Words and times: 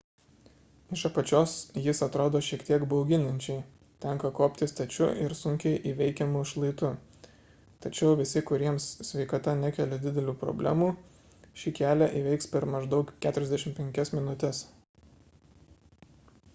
iš 0.95 1.01
apačios 1.07 1.51
jis 1.87 1.99
atrodo 2.05 2.39
šiek 2.47 2.63
tiek 2.69 2.85
bauginančiai 2.93 3.59
tenka 4.05 4.31
kopti 4.39 4.67
stačiu 4.71 5.09
ir 5.25 5.35
sunkiai 5.41 5.83
įveikiamu 5.91 6.41
šlaitu 6.53 6.89
tačiau 7.87 8.15
visi 8.23 8.43
kuriems 8.51 8.87
sveikata 9.11 9.55
nekelia 9.61 10.01
didelių 10.07 10.35
problemų 10.45 10.89
šį 11.65 11.75
kelią 11.83 12.09
įveiks 12.23 12.53
per 12.57 12.67
maždaug 12.77 13.13
45 13.29 14.15
minutes 14.21 14.65